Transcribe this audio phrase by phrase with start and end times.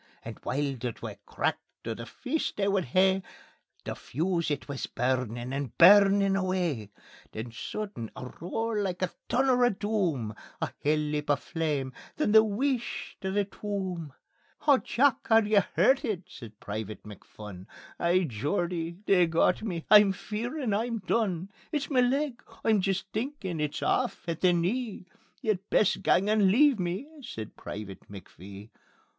[0.25, 3.21] And while the twa cracked o' the feast they would hae,
[3.85, 6.89] The fuse it wis burnin' and burnin' away.
[7.33, 11.93] Then sudden a roar like the thunner o' doom, A hell leap o' flame...
[12.15, 14.11] then the wheesht o' the tomb.
[14.61, 15.27] "Haw, Jock!
[15.29, 17.67] Are ye hurtit?" says Private McPhun.
[17.99, 21.51] "Ay, Geordie, they've got me; I'm fearin' I'm done.
[21.71, 25.05] It's ma leg; I'm jist thinkin' it's aff at the knee;
[25.43, 28.71] Ye'd best gang and leave me," says Private McPhee.